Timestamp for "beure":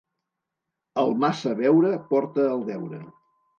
1.61-1.93